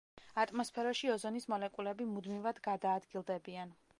ატმოსფეროში 0.43 1.11
ოზონის 1.15 1.45
მოლეკულები 1.53 2.09
მუდმივად 2.15 2.65
გადაადგილდებიან. 2.71 3.77